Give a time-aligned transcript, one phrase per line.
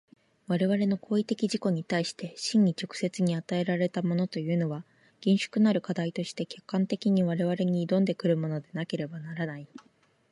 [0.47, 4.83] 我々の行為的自己に対して真に直接に与えられたものというのは、
[5.19, 9.67] 厳粛なる課題として客観的に我々に臨んで来るものでなければならない。